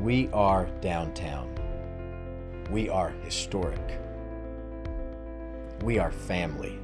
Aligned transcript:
We 0.00 0.30
are 0.32 0.64
downtown. 0.80 1.54
We 2.70 2.88
are 2.88 3.10
historic. 3.22 4.00
We 5.82 5.98
are 5.98 6.10
family. 6.10 6.78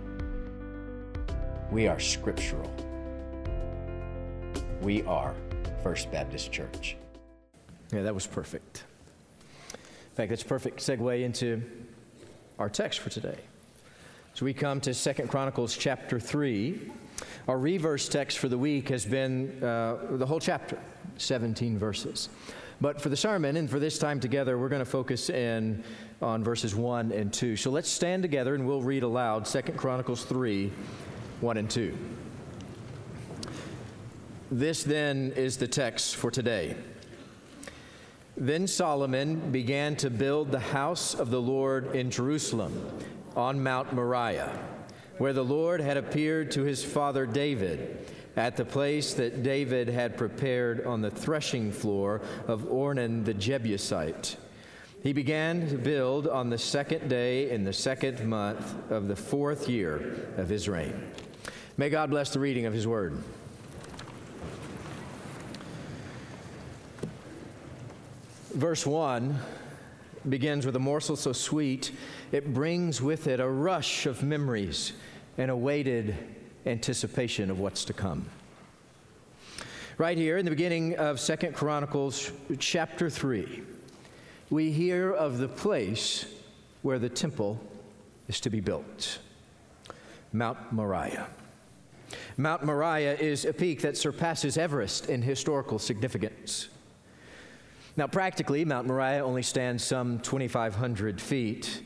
We 1.70 1.88
are 1.88 1.98
scriptural. 1.98 2.70
We 4.82 5.02
are 5.04 5.34
First 5.82 6.12
Baptist 6.12 6.52
Church. 6.52 6.98
Yeah, 7.90 8.02
that 8.02 8.14
was 8.14 8.26
perfect. 8.26 8.84
In 9.72 10.14
fact, 10.14 10.28
that's 10.28 10.42
a 10.42 10.46
perfect 10.46 10.80
segue 10.80 11.22
into 11.22 11.62
our 12.58 12.68
text 12.68 13.00
for 13.00 13.08
today. 13.08 13.38
So 14.34 14.44
we 14.44 14.52
come 14.52 14.78
to 14.82 14.92
Second 14.92 15.30
Chronicles 15.30 15.74
chapter 15.74 16.20
3. 16.20 16.92
Our 17.48 17.58
reverse 17.58 18.10
text 18.10 18.36
for 18.36 18.50
the 18.50 18.58
week 18.58 18.90
has 18.90 19.06
been 19.06 19.64
uh, 19.64 19.96
the 20.10 20.26
whole 20.26 20.40
chapter, 20.40 20.78
17 21.16 21.78
verses. 21.78 22.28
But 22.80 23.00
for 23.00 23.08
the 23.08 23.16
sermon 23.16 23.56
and 23.56 23.70
for 23.70 23.78
this 23.78 23.98
time 23.98 24.20
together, 24.20 24.58
we're 24.58 24.68
going 24.68 24.80
to 24.80 24.84
focus 24.84 25.30
in 25.30 25.82
on 26.20 26.44
verses 26.44 26.74
1 26.74 27.10
and 27.12 27.32
2. 27.32 27.56
So 27.56 27.70
let's 27.70 27.88
stand 27.88 28.22
together 28.22 28.54
and 28.54 28.66
we'll 28.66 28.82
read 28.82 29.02
aloud 29.02 29.46
Second 29.46 29.78
Chronicles 29.78 30.24
3 30.24 30.70
1 31.40 31.56
and 31.56 31.70
2. 31.70 31.96
This 34.50 34.82
then 34.82 35.32
is 35.36 35.56
the 35.56 35.66
text 35.66 36.16
for 36.16 36.30
today. 36.30 36.76
Then 38.36 38.66
Solomon 38.66 39.50
began 39.50 39.96
to 39.96 40.10
build 40.10 40.52
the 40.52 40.60
house 40.60 41.14
of 41.14 41.30
the 41.30 41.40
Lord 41.40 41.96
in 41.96 42.10
Jerusalem 42.10 42.72
on 43.34 43.62
Mount 43.62 43.94
Moriah, 43.94 44.56
where 45.18 45.32
the 45.32 45.44
Lord 45.44 45.80
had 45.80 45.96
appeared 45.96 46.50
to 46.52 46.62
his 46.62 46.84
father 46.84 47.24
David 47.24 48.06
at 48.36 48.56
the 48.56 48.64
place 48.64 49.14
that 49.14 49.42
David 49.42 49.88
had 49.88 50.16
prepared 50.16 50.86
on 50.86 51.00
the 51.00 51.10
threshing 51.10 51.72
floor 51.72 52.20
of 52.46 52.62
Ornan 52.62 53.24
the 53.24 53.34
Jebusite. 53.34 54.36
He 55.02 55.12
began 55.12 55.68
to 55.68 55.78
build 55.78 56.28
on 56.28 56.50
the 56.50 56.58
second 56.58 57.08
day 57.08 57.50
in 57.50 57.64
the 57.64 57.72
second 57.72 58.28
month 58.28 58.74
of 58.90 59.08
the 59.08 59.16
fourth 59.16 59.68
year 59.68 60.28
of 60.36 60.48
his 60.48 60.68
reign. 60.68 61.10
May 61.76 61.90
God 61.90 62.10
bless 62.10 62.30
the 62.30 62.40
reading 62.40 62.66
of 62.66 62.74
his 62.74 62.86
word. 62.86 63.22
Verse 68.52 68.86
1 68.86 69.38
begins 70.28 70.66
with 70.66 70.74
a 70.76 70.80
morsel 70.80 71.14
so 71.14 71.32
sweet, 71.32 71.92
it 72.32 72.52
brings 72.52 73.00
with 73.00 73.26
it 73.26 73.38
a 73.38 73.48
rush 73.48 74.06
of 74.06 74.22
memories 74.22 74.92
and 75.38 75.50
a 75.50 75.56
weighted 75.56 76.16
anticipation 76.66 77.50
of 77.50 77.58
what's 77.58 77.84
to 77.84 77.92
come. 77.92 78.26
Right 79.98 80.18
here 80.18 80.36
in 80.36 80.44
the 80.44 80.50
beginning 80.50 80.96
of 80.96 81.18
Second 81.20 81.54
Chronicles 81.54 82.32
chapter 82.58 83.08
3, 83.08 83.62
we 84.50 84.70
hear 84.70 85.12
of 85.12 85.38
the 85.38 85.48
place 85.48 86.26
where 86.82 86.98
the 86.98 87.08
temple 87.08 87.58
is 88.28 88.40
to 88.40 88.50
be 88.50 88.60
built 88.60 89.20
Mount 90.32 90.72
Moriah. 90.72 91.28
Mount 92.36 92.64
Moriah 92.64 93.14
is 93.14 93.44
a 93.44 93.52
peak 93.52 93.80
that 93.80 93.96
surpasses 93.96 94.58
Everest 94.58 95.08
in 95.08 95.22
historical 95.22 95.78
significance. 95.78 96.68
Now, 97.96 98.06
practically, 98.06 98.64
Mount 98.64 98.86
Moriah 98.86 99.24
only 99.24 99.42
stands 99.42 99.82
some 99.82 100.18
2,500 100.18 101.20
feet, 101.20 101.82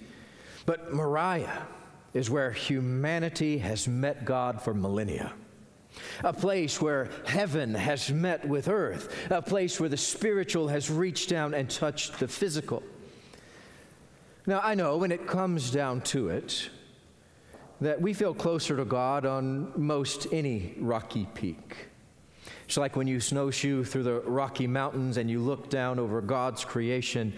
but 0.66 0.92
Moriah 0.92 1.66
is 2.14 2.30
where 2.30 2.50
humanity 2.50 3.58
has 3.58 3.86
met 3.86 4.24
God 4.24 4.62
for 4.62 4.74
millennia. 4.74 5.32
A 6.22 6.32
place 6.32 6.80
where 6.80 7.08
heaven 7.26 7.74
has 7.74 8.10
met 8.10 8.46
with 8.46 8.68
earth, 8.68 9.14
a 9.30 9.42
place 9.42 9.80
where 9.80 9.88
the 9.88 9.96
spiritual 9.96 10.68
has 10.68 10.90
reached 10.90 11.28
down 11.28 11.54
and 11.54 11.68
touched 11.68 12.18
the 12.18 12.28
physical. 12.28 12.82
Now, 14.46 14.60
I 14.62 14.74
know 14.74 14.96
when 14.96 15.12
it 15.12 15.26
comes 15.26 15.70
down 15.70 16.00
to 16.02 16.28
it, 16.28 16.70
that 17.80 18.00
we 18.00 18.12
feel 18.12 18.34
closer 18.34 18.76
to 18.76 18.84
God 18.84 19.24
on 19.24 19.72
most 19.76 20.26
any 20.32 20.74
rocky 20.78 21.26
peak. 21.34 21.88
It's 22.66 22.76
like 22.76 22.94
when 22.94 23.06
you 23.06 23.20
snowshoe 23.20 23.84
through 23.84 24.04
the 24.04 24.20
Rocky 24.20 24.66
Mountains 24.66 25.16
and 25.16 25.30
you 25.30 25.40
look 25.40 25.70
down 25.70 25.98
over 25.98 26.20
God's 26.20 26.64
creation, 26.64 27.32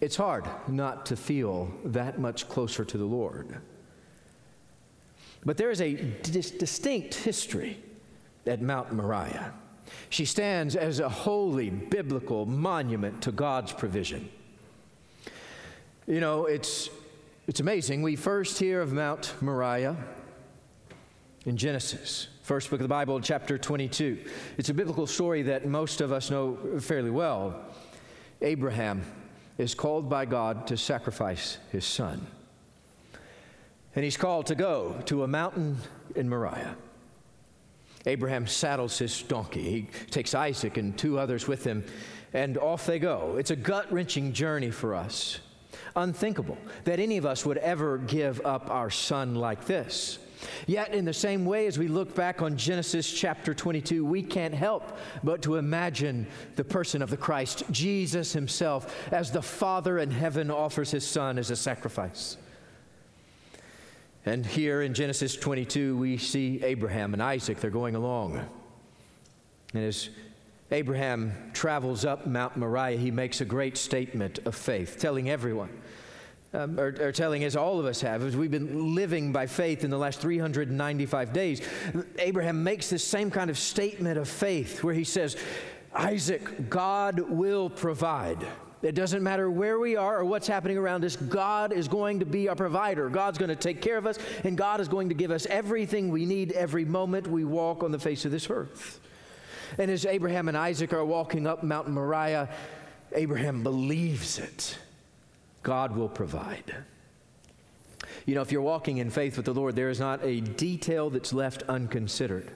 it's 0.00 0.16
hard 0.16 0.46
not 0.68 1.06
to 1.06 1.16
feel 1.16 1.70
that 1.84 2.18
much 2.18 2.48
closer 2.48 2.84
to 2.84 2.96
the 2.96 3.04
Lord. 3.04 3.60
But 5.44 5.56
there 5.56 5.70
is 5.70 5.80
a 5.80 5.94
dis- 5.94 6.50
distinct 6.50 7.14
history 7.14 7.82
at 8.46 8.60
Mount 8.60 8.92
Moriah. 8.92 9.52
She 10.08 10.24
stands 10.24 10.76
as 10.76 11.00
a 11.00 11.08
holy 11.08 11.70
biblical 11.70 12.46
monument 12.46 13.22
to 13.22 13.32
God's 13.32 13.72
provision. 13.72 14.28
You 16.06 16.20
know, 16.20 16.46
it's, 16.46 16.90
it's 17.46 17.60
amazing. 17.60 18.02
We 18.02 18.16
first 18.16 18.58
hear 18.58 18.80
of 18.82 18.92
Mount 18.92 19.34
Moriah 19.40 19.96
in 21.46 21.56
Genesis. 21.56 22.28
First 22.42 22.70
book 22.70 22.80
of 22.80 22.84
the 22.84 22.88
Bible, 22.88 23.20
chapter 23.20 23.56
22. 23.56 24.18
It's 24.58 24.68
a 24.68 24.74
biblical 24.74 25.06
story 25.06 25.42
that 25.42 25.66
most 25.66 26.00
of 26.00 26.12
us 26.12 26.30
know 26.30 26.58
fairly 26.80 27.10
well. 27.10 27.64
Abraham 28.42 29.02
is 29.56 29.74
called 29.74 30.08
by 30.08 30.24
God 30.24 30.66
to 30.66 30.76
sacrifice 30.76 31.58
his 31.70 31.84
son. 31.84 32.26
And 33.94 34.04
he's 34.04 34.16
called 34.16 34.46
to 34.46 34.54
go 34.54 35.00
to 35.06 35.24
a 35.24 35.28
mountain 35.28 35.78
in 36.14 36.28
Moriah. 36.28 36.76
Abraham 38.06 38.46
saddles 38.46 38.98
his 38.98 39.22
donkey. 39.22 39.62
He 39.62 39.82
takes 40.10 40.34
Isaac 40.34 40.76
and 40.76 40.96
two 40.96 41.18
others 41.18 41.46
with 41.46 41.64
him, 41.64 41.84
and 42.32 42.56
off 42.56 42.86
they 42.86 42.98
go. 42.98 43.36
It's 43.38 43.50
a 43.50 43.56
gut 43.56 43.92
wrenching 43.92 44.32
journey 44.32 44.70
for 44.70 44.94
us. 44.94 45.40
Unthinkable 45.96 46.56
that 46.84 47.00
any 47.00 47.18
of 47.18 47.26
us 47.26 47.44
would 47.44 47.58
ever 47.58 47.98
give 47.98 48.40
up 48.46 48.70
our 48.70 48.90
son 48.90 49.34
like 49.34 49.66
this. 49.66 50.18
Yet, 50.66 50.94
in 50.94 51.04
the 51.04 51.12
same 51.12 51.44
way 51.44 51.66
as 51.66 51.78
we 51.78 51.88
look 51.88 52.14
back 52.14 52.40
on 52.40 52.56
Genesis 52.56 53.12
chapter 53.12 53.52
22, 53.52 54.06
we 54.06 54.22
can't 54.22 54.54
help 54.54 54.96
but 55.22 55.42
to 55.42 55.56
imagine 55.56 56.26
the 56.56 56.64
person 56.64 57.02
of 57.02 57.10
the 57.10 57.16
Christ, 57.16 57.64
Jesus 57.70 58.32
himself, 58.32 59.12
as 59.12 59.30
the 59.30 59.42
Father 59.42 59.98
in 59.98 60.10
heaven 60.10 60.50
offers 60.50 60.90
his 60.90 61.06
Son 61.06 61.38
as 61.38 61.50
a 61.50 61.56
sacrifice. 61.56 62.38
And 64.26 64.44
here 64.44 64.82
in 64.82 64.92
Genesis 64.94 65.36
22, 65.36 65.96
we 65.96 66.18
see 66.18 66.62
Abraham 66.62 67.14
and 67.14 67.22
Isaac, 67.22 67.60
they're 67.60 67.70
going 67.70 67.94
along. 67.94 68.46
And 69.72 69.84
as 69.84 70.10
Abraham 70.70 71.32
travels 71.52 72.04
up 72.04 72.26
Mount 72.26 72.56
Moriah, 72.56 72.98
he 72.98 73.10
makes 73.10 73.40
a 73.40 73.44
great 73.44 73.76
statement 73.76 74.40
of 74.44 74.54
faith, 74.54 74.98
telling 74.98 75.30
everyone 75.30 75.70
um, 76.52 76.78
are, 76.80 76.94
are, 77.00 77.12
telling, 77.12 77.44
as 77.44 77.56
all 77.56 77.78
of 77.78 77.86
us 77.86 78.00
have, 78.00 78.24
as 78.24 78.36
we've 78.36 78.50
been 78.50 78.94
living 78.94 79.32
by 79.32 79.46
faith 79.46 79.84
in 79.84 79.90
the 79.90 79.98
last 79.98 80.20
395 80.20 81.32
days, 81.32 81.60
Abraham 82.18 82.64
makes 82.64 82.90
this 82.90 83.04
same 83.04 83.30
kind 83.30 83.50
of 83.50 83.58
statement 83.58 84.18
of 84.18 84.28
faith 84.28 84.82
where 84.82 84.94
he 84.94 85.04
says, 85.04 85.36
Isaac, 85.94 86.68
God 86.68 87.20
will 87.20 87.70
provide. 87.70 88.44
It 88.82 88.94
doesn't 88.94 89.22
matter 89.22 89.50
where 89.50 89.78
we 89.78 89.96
are 89.96 90.20
or 90.20 90.24
what's 90.24 90.46
happening 90.46 90.78
around 90.78 91.04
us, 91.04 91.14
God 91.14 91.72
is 91.72 91.86
going 91.86 92.20
to 92.20 92.26
be 92.26 92.48
our 92.48 92.56
provider. 92.56 93.10
God's 93.10 93.36
going 93.36 93.50
to 93.50 93.56
take 93.56 93.82
care 93.82 93.98
of 93.98 94.06
us, 94.06 94.18
and 94.42 94.56
God 94.56 94.80
is 94.80 94.88
going 94.88 95.10
to 95.10 95.14
give 95.14 95.30
us 95.30 95.46
everything 95.46 96.08
we 96.08 96.24
need 96.24 96.52
every 96.52 96.86
moment 96.86 97.26
we 97.26 97.44
walk 97.44 97.82
on 97.82 97.92
the 97.92 97.98
face 97.98 98.24
of 98.24 98.30
this 98.30 98.48
earth. 98.48 99.00
And 99.78 99.90
as 99.90 100.06
Abraham 100.06 100.48
and 100.48 100.56
Isaac 100.56 100.92
are 100.94 101.04
walking 101.04 101.46
up 101.46 101.62
Mount 101.62 101.88
Moriah, 101.88 102.48
Abraham 103.12 103.62
believes 103.62 104.38
it. 104.38 104.78
God 105.62 105.94
will 105.94 106.08
provide. 106.08 106.74
You 108.24 108.34
know, 108.34 108.40
if 108.40 108.50
you're 108.50 108.62
walking 108.62 108.98
in 108.98 109.10
faith 109.10 109.36
with 109.36 109.46
the 109.46 109.54
Lord, 109.54 109.76
there 109.76 109.90
is 109.90 110.00
not 110.00 110.24
a 110.24 110.40
detail 110.40 111.10
that's 111.10 111.32
left 111.32 111.62
unconsidered. 111.64 112.50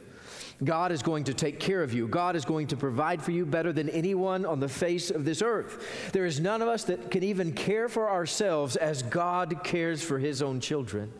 God 0.62 0.92
is 0.92 1.02
going 1.02 1.24
to 1.24 1.34
take 1.34 1.58
care 1.58 1.82
of 1.82 1.92
you. 1.92 2.06
God 2.06 2.36
is 2.36 2.44
going 2.44 2.68
to 2.68 2.76
provide 2.76 3.22
for 3.22 3.32
you 3.32 3.44
better 3.44 3.72
than 3.72 3.88
anyone 3.88 4.46
on 4.46 4.60
the 4.60 4.68
face 4.68 5.10
of 5.10 5.24
this 5.24 5.42
earth. 5.42 6.10
There 6.12 6.26
is 6.26 6.38
none 6.38 6.62
of 6.62 6.68
us 6.68 6.84
that 6.84 7.10
can 7.10 7.24
even 7.24 7.52
care 7.52 7.88
for 7.88 8.08
ourselves 8.08 8.76
as 8.76 9.02
God 9.02 9.64
cares 9.64 10.02
for 10.02 10.18
his 10.18 10.42
own 10.42 10.60
children. 10.60 11.12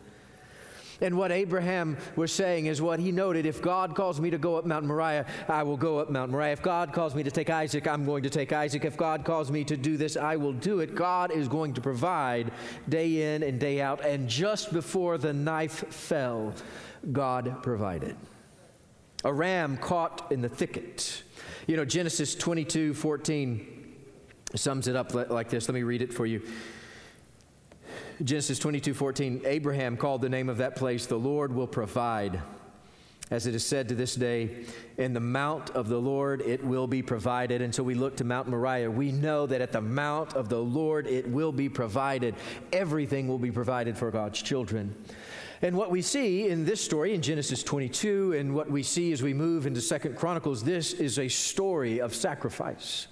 And 1.01 1.17
what 1.17 1.31
Abraham 1.31 1.97
was 2.15 2.31
saying 2.31 2.67
is 2.67 2.81
what 2.81 2.99
he 2.99 3.11
noted 3.11 3.45
if 3.45 3.61
God 3.61 3.95
calls 3.95 4.21
me 4.21 4.29
to 4.29 4.37
go 4.37 4.55
up 4.55 4.65
Mount 4.65 4.85
Moriah, 4.85 5.25
I 5.47 5.63
will 5.63 5.77
go 5.77 5.99
up 5.99 6.09
Mount 6.09 6.31
Moriah. 6.31 6.53
If 6.53 6.61
God 6.61 6.93
calls 6.93 7.13
me 7.13 7.23
to 7.23 7.31
take 7.31 7.49
Isaac, 7.49 7.85
I'm 7.87 8.05
going 8.05 8.23
to 8.23 8.29
take 8.29 8.53
Isaac. 8.53 8.85
If 8.85 8.95
God 8.95 9.25
calls 9.25 9.51
me 9.51 9.63
to 9.65 9.75
do 9.75 9.97
this, 9.97 10.15
I 10.15 10.37
will 10.37 10.53
do 10.53 10.79
it. 10.79 10.95
God 10.95 11.31
is 11.31 11.47
going 11.47 11.73
to 11.73 11.81
provide 11.81 12.51
day 12.87 13.35
in 13.35 13.43
and 13.43 13.59
day 13.59 13.81
out. 13.81 14.05
And 14.05 14.29
just 14.29 14.71
before 14.71 15.17
the 15.17 15.33
knife 15.33 15.91
fell, 15.93 16.53
God 17.11 17.61
provided. 17.61 18.15
A 19.25 19.33
ram 19.33 19.77
caught 19.77 20.31
in 20.31 20.41
the 20.41 20.47
thicket. 20.47 21.23
You 21.65 21.75
know, 21.77 21.83
Genesis 21.83 22.35
22 22.35 22.93
14 22.93 23.95
sums 24.53 24.87
it 24.87 24.95
up 24.95 25.15
like 25.15 25.49
this. 25.49 25.67
Let 25.67 25.73
me 25.73 25.81
read 25.81 26.03
it 26.03 26.13
for 26.13 26.27
you. 26.27 26.43
Genesis 28.23 28.59
22 28.59 28.93
14, 28.93 29.41
Abraham 29.45 29.97
called 29.97 30.21
the 30.21 30.29
name 30.29 30.47
of 30.47 30.57
that 30.57 30.75
place, 30.75 31.07
the 31.07 31.17
Lord 31.17 31.51
will 31.51 31.67
provide. 31.67 32.39
As 33.31 33.47
it 33.47 33.55
is 33.55 33.65
said 33.65 33.89
to 33.89 33.95
this 33.95 34.13
day, 34.13 34.65
in 34.99 35.13
the 35.13 35.19
mount 35.19 35.71
of 35.71 35.89
the 35.89 35.97
Lord 35.97 36.41
it 36.41 36.63
will 36.63 36.85
be 36.85 37.01
provided. 37.01 37.63
And 37.63 37.73
so 37.73 37.81
we 37.81 37.95
look 37.95 38.17
to 38.17 38.23
Mount 38.23 38.47
Moriah. 38.47 38.91
We 38.91 39.11
know 39.11 39.47
that 39.47 39.59
at 39.59 39.71
the 39.71 39.81
mount 39.81 40.35
of 40.35 40.49
the 40.49 40.59
Lord 40.59 41.07
it 41.07 41.27
will 41.27 41.51
be 41.51 41.67
provided. 41.67 42.35
Everything 42.71 43.27
will 43.27 43.39
be 43.39 43.51
provided 43.51 43.97
for 43.97 44.11
God's 44.11 44.39
children. 44.43 44.95
And 45.65 45.75
what 45.75 45.89
we 45.89 46.03
see 46.03 46.47
in 46.47 46.63
this 46.63 46.79
story 46.79 47.15
in 47.15 47.23
Genesis 47.23 47.63
22 47.63 48.33
and 48.33 48.53
what 48.53 48.69
we 48.69 48.83
see 48.83 49.11
as 49.13 49.23
we 49.23 49.33
move 49.33 49.65
into 49.65 49.81
Second 49.81 50.15
Chronicles, 50.15 50.63
this 50.63 50.93
is 50.93 51.17
a 51.17 51.27
story 51.27 51.97
of 51.97 52.13
sacrifice. 52.13 53.07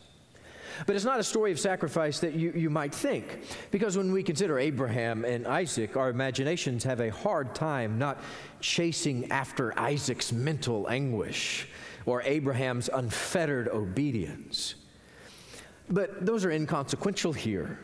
But 0.85 0.95
it's 0.95 1.03
not 1.03 1.19
a 1.19 1.23
story 1.23 1.51
of 1.51 1.59
sacrifice 1.59 2.19
that 2.19 2.35
you, 2.35 2.51
you 2.55 2.69
might 2.69 2.94
think, 2.94 3.39
because 3.71 3.97
when 3.97 4.11
we 4.11 4.21
consider 4.21 4.59
Abraham 4.59 5.25
and 5.25 5.47
Isaac, 5.47 5.97
our 5.97 6.11
imaginations 6.11 6.83
have 6.83 7.00
a 7.00 7.09
hard 7.09 7.55
time 7.55 7.97
not 7.97 8.21
chasing 8.59 9.31
after 9.31 9.73
Isaac's 9.79 10.31
mental 10.31 10.88
anguish 10.91 11.67
or 12.06 12.21
Abraham's 12.21 12.88
unfettered 12.88 13.67
obedience. 13.69 14.75
But 15.89 16.23
those 16.23 16.45
are 16.45 16.51
inconsequential 16.51 17.33
here. 17.33 17.79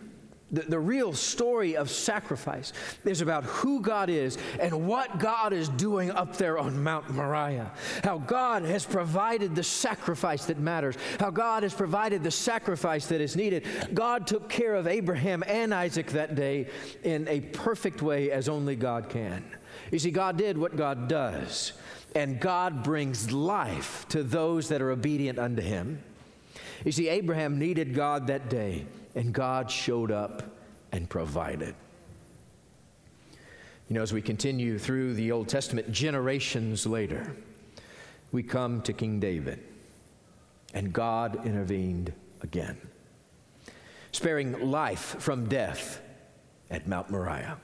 The, 0.51 0.61
the 0.61 0.79
real 0.79 1.13
story 1.13 1.77
of 1.77 1.89
sacrifice 1.91 2.73
is 3.05 3.21
about 3.21 3.43
who 3.45 3.81
God 3.81 4.09
is 4.09 4.37
and 4.59 4.87
what 4.87 5.19
God 5.19 5.53
is 5.53 5.69
doing 5.69 6.09
up 6.11 6.37
there 6.37 6.57
on 6.57 6.81
Mount 6.81 7.09
Moriah. 7.11 7.71
How 8.03 8.17
God 8.17 8.63
has 8.63 8.83
provided 8.85 9.55
the 9.55 9.63
sacrifice 9.63 10.45
that 10.45 10.57
matters, 10.57 10.95
how 11.19 11.29
God 11.29 11.63
has 11.63 11.73
provided 11.73 12.23
the 12.23 12.31
sacrifice 12.31 13.05
that 13.07 13.21
is 13.21 13.35
needed. 13.35 13.65
God 13.93 14.25
took 14.25 14.49
care 14.49 14.75
of 14.75 14.87
Abraham 14.87 15.43
and 15.45 15.73
Isaac 15.73 16.07
that 16.07 16.35
day 16.35 16.67
in 17.03 17.27
a 17.27 17.41
perfect 17.41 18.01
way 18.01 18.31
as 18.31 18.49
only 18.49 18.75
God 18.75 19.09
can. 19.09 19.45
You 19.91 19.99
see, 19.99 20.11
God 20.11 20.37
did 20.37 20.57
what 20.57 20.75
God 20.75 21.07
does, 21.07 21.73
and 22.15 22.39
God 22.39 22.83
brings 22.83 23.31
life 23.31 24.07
to 24.09 24.23
those 24.23 24.69
that 24.69 24.81
are 24.81 24.91
obedient 24.91 25.37
unto 25.39 25.61
Him. 25.61 26.01
You 26.85 26.91
see, 26.91 27.07
Abraham 27.07 27.59
needed 27.59 27.93
God 27.93 28.27
that 28.27 28.49
day 28.49 28.85
and 29.19 29.33
God 29.33 29.69
showed 29.69 30.11
up 30.11 30.43
and 30.93 31.09
provided. 31.09 31.75
You 33.89 33.95
know, 33.95 34.01
as 34.01 34.13
we 34.13 34.21
continue 34.21 34.79
through 34.79 35.13
the 35.15 35.33
Old 35.33 35.49
Testament, 35.49 35.91
generations 35.91 36.85
later, 36.85 37.35
we 38.31 38.43
come 38.43 38.81
to 38.83 38.93
King 38.93 39.19
David, 39.19 39.61
and 40.73 40.93
God 40.93 41.45
intervened 41.45 42.13
again, 42.43 42.77
sparing 44.13 44.71
life 44.71 45.17
from 45.19 45.49
death 45.49 45.99
at 46.71 46.87
Mount 46.87 47.09
Moriah. 47.09 47.57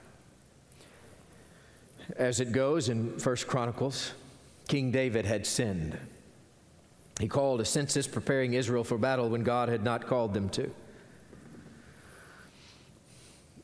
As 2.18 2.42
it 2.42 2.52
goes 2.52 2.90
in 2.90 3.18
First 3.18 3.48
Chronicles, 3.48 4.12
King 4.68 4.92
David 4.92 5.26
had 5.26 5.48
sinned. 5.48 5.98
He 7.18 7.30
called 7.30 7.62
a 7.62 7.66
census 7.66 8.08
preparing 8.08 8.56
Israel 8.56 8.84
for 8.84 8.98
battle 8.98 9.30
when 9.30 9.44
God 9.44 9.70
had 9.70 9.86
not 9.86 10.06
called 10.06 10.34
them 10.34 10.50
to. 10.50 10.70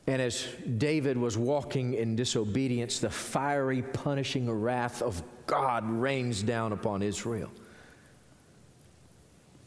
And 0.07 0.21
as 0.21 0.47
David 0.77 1.17
was 1.17 1.37
walking 1.37 1.93
in 1.93 2.15
disobedience, 2.15 2.99
the 2.99 3.09
fiery, 3.09 3.81
punishing 3.81 4.49
wrath 4.51 5.01
of 5.01 5.21
God 5.45 5.89
rains 5.89 6.41
down 6.41 6.73
upon 6.73 7.03
Israel. 7.03 7.51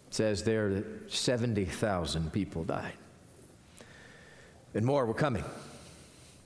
It 0.09 0.15
says 0.15 0.43
there 0.43 0.75
that 0.75 1.13
70,000 1.13 2.33
people 2.33 2.65
died. 2.65 2.95
And 4.75 4.85
more 4.85 5.07
were 5.07 5.15
coming. 5.15 5.45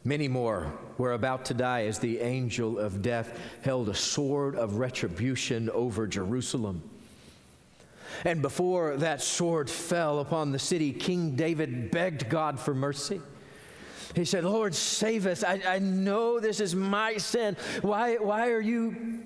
Many 0.05 0.29
more 0.29 0.73
were 0.97 1.13
about 1.13 1.47
to 1.47 1.55
die 1.55 1.85
as 1.85 1.99
the 1.99 2.21
angel 2.21 2.79
of 2.79 3.03
death 3.03 3.39
held 3.63 3.89
a 3.89 3.95
sword 3.95 4.55
of 4.55 4.75
retribution 4.75 5.71
over 5.71 6.07
Jerusalem. 6.07 6.83
And 8.25 8.43
before 8.43 8.97
that 8.97 9.23
sword 9.23 9.71
fell 9.71 10.21
upon 10.21 10.53
the 10.53 10.59
city, 10.59 10.93
King 10.93 11.37
David 11.37 11.91
begged 11.91 12.29
God 12.29 12.59
for 12.59 12.75
mercy. 12.75 13.21
He 14.15 14.25
said, 14.25 14.45
Lord, 14.45 14.75
save 14.75 15.27
us. 15.27 15.45
I, 15.45 15.61
I 15.67 15.79
know 15.79 16.41
this 16.41 16.61
is 16.61 16.75
my 16.75 17.17
sin. 17.17 17.57
Why, 17.83 18.17
why 18.17 18.51
are 18.51 18.61
you 18.61 19.21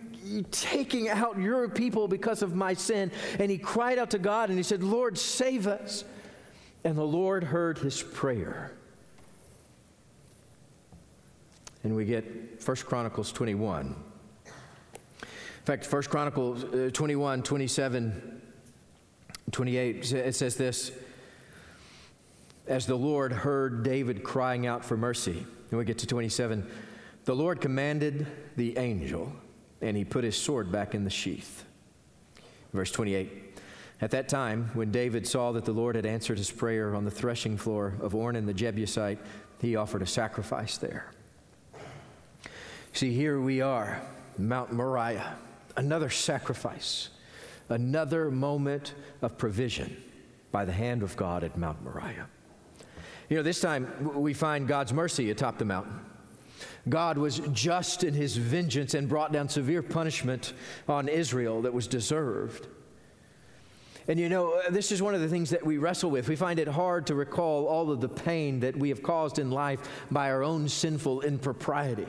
taking 0.50 1.08
out 1.08 1.38
your 1.38 1.68
people 1.68 2.08
because 2.08 2.42
of 2.42 2.54
my 2.54 2.74
sin? 2.74 3.10
And 3.38 3.50
he 3.50 3.58
cried 3.58 3.98
out 3.98 4.10
to 4.10 4.18
God 4.18 4.48
and 4.48 4.58
he 4.58 4.62
said, 4.62 4.82
Lord, 4.82 5.16
save 5.18 5.66
us. 5.66 6.04
And 6.84 6.96
the 6.96 7.04
Lord 7.04 7.44
heard 7.44 7.78
his 7.78 8.02
prayer. 8.02 8.72
And 11.84 11.94
we 11.94 12.04
get 12.04 12.60
1 12.64 12.76
Chronicles 12.78 13.32
21. 13.32 13.96
In 14.46 15.66
fact, 15.66 15.90
1 15.90 16.02
Chronicles 16.04 16.64
uh, 16.64 16.90
21, 16.92 17.42
27, 17.42 18.42
28, 19.52 20.12
it 20.12 20.34
says 20.34 20.56
this 20.56 20.90
as 22.66 22.86
the 22.86 22.94
Lord 22.94 23.32
heard 23.32 23.82
David 23.82 24.22
crying 24.22 24.66
out 24.66 24.84
for 24.84 24.96
mercy. 24.96 25.46
And 25.70 25.78
we 25.78 25.84
get 25.84 25.98
to 25.98 26.06
27. 26.06 26.66
The 27.24 27.34
Lord 27.34 27.60
commanded 27.60 28.26
the 28.56 28.76
angel, 28.78 29.32
and 29.80 29.96
he 29.96 30.04
put 30.04 30.24
his 30.24 30.36
sword 30.36 30.70
back 30.70 30.94
in 30.94 31.04
the 31.04 31.10
sheath. 31.10 31.64
Verse 32.72 32.90
28. 32.90 33.60
At 34.00 34.10
that 34.10 34.28
time, 34.28 34.70
when 34.74 34.90
David 34.90 35.26
saw 35.26 35.52
that 35.52 35.64
the 35.64 35.72
Lord 35.72 35.94
had 35.94 36.06
answered 36.06 36.36
his 36.38 36.50
prayer 36.50 36.94
on 36.94 37.04
the 37.04 37.10
threshing 37.10 37.56
floor 37.56 37.94
of 38.00 38.12
Ornan 38.12 38.46
the 38.46 38.54
Jebusite, 38.54 39.18
he 39.60 39.76
offered 39.76 40.02
a 40.02 40.06
sacrifice 40.06 40.76
there. 40.76 41.12
See, 42.92 43.12
here 43.12 43.40
we 43.40 43.60
are, 43.60 44.02
Mount 44.36 44.72
Moriah, 44.72 45.36
another 45.76 46.10
sacrifice, 46.10 47.10
another 47.68 48.30
moment 48.30 48.94
of 49.22 49.38
provision 49.38 49.96
by 50.50 50.64
the 50.64 50.72
hand 50.72 51.02
of 51.02 51.16
God 51.16 51.44
at 51.44 51.56
Mount 51.56 51.82
Moriah. 51.84 52.26
You 53.32 53.38
know, 53.38 53.42
this 53.42 53.62
time 53.62 53.88
we 54.14 54.34
find 54.34 54.68
God's 54.68 54.92
mercy 54.92 55.30
atop 55.30 55.56
the 55.56 55.64
mountain. 55.64 55.98
God 56.90 57.16
was 57.16 57.38
just 57.54 58.04
in 58.04 58.12
his 58.12 58.36
vengeance 58.36 58.92
and 58.92 59.08
brought 59.08 59.32
down 59.32 59.48
severe 59.48 59.82
punishment 59.82 60.52
on 60.86 61.08
Israel 61.08 61.62
that 61.62 61.72
was 61.72 61.86
deserved. 61.86 62.66
And 64.06 64.20
you 64.20 64.28
know, 64.28 64.52
uh, 64.52 64.68
this 64.68 64.92
is 64.92 65.00
one 65.00 65.14
of 65.14 65.22
the 65.22 65.30
things 65.30 65.48
that 65.48 65.64
we 65.64 65.78
wrestle 65.78 66.10
with. 66.10 66.28
We 66.28 66.36
find 66.36 66.58
it 66.58 66.68
hard 66.68 67.06
to 67.06 67.14
recall 67.14 67.64
all 67.64 67.90
of 67.90 68.02
the 68.02 68.08
pain 68.10 68.60
that 68.60 68.76
we 68.76 68.90
have 68.90 69.02
caused 69.02 69.38
in 69.38 69.50
life 69.50 69.80
by 70.10 70.30
our 70.30 70.42
own 70.42 70.68
sinful 70.68 71.22
impropriety. 71.22 72.08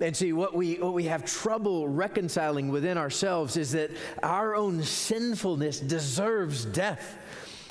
And 0.00 0.16
see, 0.16 0.32
what 0.32 0.54
we, 0.54 0.76
what 0.76 0.94
we 0.94 1.04
have 1.04 1.26
trouble 1.26 1.86
reconciling 1.88 2.70
within 2.70 2.96
ourselves 2.96 3.58
is 3.58 3.72
that 3.72 3.90
our 4.22 4.54
own 4.54 4.82
sinfulness 4.82 5.78
deserves 5.78 6.64
death. 6.64 7.18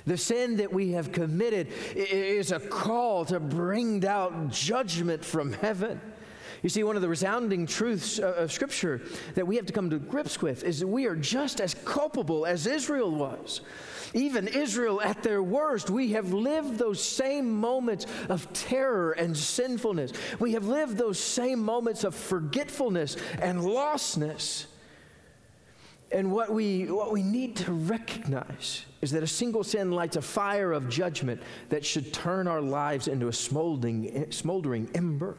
The 0.06 0.18
sin 0.18 0.58
that 0.58 0.74
we 0.74 0.92
have 0.92 1.12
committed 1.12 1.68
is 1.96 2.52
a 2.52 2.60
call 2.60 3.26
to 3.26 3.40
bring 3.40 4.00
down 4.00 4.50
judgment 4.52 5.24
from 5.24 5.54
heaven. 5.54 6.02
You 6.62 6.70
see, 6.70 6.84
one 6.84 6.96
of 6.96 7.02
the 7.02 7.10
resounding 7.10 7.66
truths 7.66 8.20
uh, 8.20 8.34
of 8.38 8.52
Scripture 8.52 9.02
that 9.34 9.48
we 9.48 9.56
have 9.56 9.66
to 9.66 9.74
come 9.74 9.90
to 9.90 9.98
grips 9.98 10.42
with 10.42 10.64
is 10.64 10.80
that 10.80 10.88
we 10.88 11.08
are 11.08 11.16
just 11.16 11.60
as 11.60 11.74
culpable 11.74 12.46
as 12.46 12.68
Israel 12.68 13.10
was. 13.10 13.62
Even 14.14 14.48
Israel 14.48 15.02
at 15.02 15.24
their 15.24 15.42
worst, 15.42 15.90
we 15.90 16.12
have 16.12 16.34
lived 16.34 16.78
those 16.78 17.04
same 17.04 17.52
moments 17.52 18.06
of 18.30 18.52
terror 18.54 19.14
and 19.14 19.36
sinfulness. 19.36 20.12
We 20.40 20.52
have 20.54 20.68
lived 20.68 20.98
those 20.98 21.18
same 21.18 21.64
moments 21.64 22.04
of 22.04 22.14
forgetfulness 22.14 23.18
and 23.42 23.62
lostness. 23.62 24.66
And 26.12 26.32
what 26.32 26.52
we, 26.52 26.92
what 26.92 27.12
we 27.12 27.24
need 27.24 27.56
to 27.58 27.72
recognize 27.72 28.86
is 29.02 29.12
that 29.12 29.24
a 29.24 29.28
single 29.28 29.64
sin 29.64 29.92
lights 29.92 30.18
a 30.18 30.22
fire 30.22 30.74
of 30.74 30.90
judgment 30.90 31.42
that 31.70 31.86
should 31.86 32.14
turn 32.14 32.48
our 32.48 32.62
lives 32.62 33.08
into 33.08 33.28
a 33.28 33.34
smoldering, 33.34 34.30
smoldering 34.32 34.90
ember. 34.94 35.38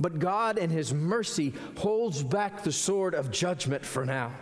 But 0.00 0.18
God, 0.18 0.58
in 0.58 0.70
His 0.70 0.92
mercy, 0.92 1.54
holds 1.76 2.22
back 2.22 2.64
the 2.64 2.72
sword 2.72 3.14
of 3.14 3.30
judgment 3.30 3.84
for 3.84 4.04
now. 4.04 4.32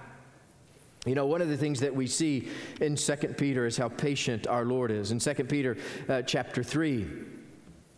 You 1.04 1.14
know, 1.14 1.26
one 1.26 1.42
of 1.42 1.48
the 1.48 1.56
things 1.56 1.80
that 1.80 1.94
we 1.94 2.06
see 2.06 2.48
in 2.80 2.94
2 2.94 3.16
Peter 3.36 3.66
is 3.66 3.76
how 3.76 3.88
patient 3.88 4.46
our 4.46 4.64
Lord 4.64 4.90
is. 4.90 5.10
In 5.10 5.18
2 5.18 5.34
Peter 5.44 5.76
uh, 6.08 6.22
chapter 6.22 6.62
3, 6.62 7.06